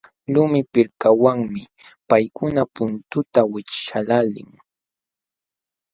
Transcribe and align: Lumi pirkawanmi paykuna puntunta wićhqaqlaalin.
Lumi 0.33 0.59
pirkawanmi 0.71 1.61
paykuna 2.09 2.61
puntunta 2.75 3.41
wićhqaqlaalin. 3.51 4.51